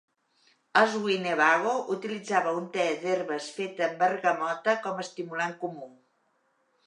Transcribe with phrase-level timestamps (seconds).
[0.79, 5.91] Els Winnebago utilitzava un te d'herbes fet amb bergamota com a estimulant comú.